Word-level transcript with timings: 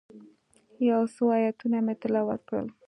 یو 0.89 1.01
څو 1.15 1.23
آیتونه 1.37 1.77
مې 1.85 1.93
تلاوت 2.01 2.41
کړل. 2.47 2.67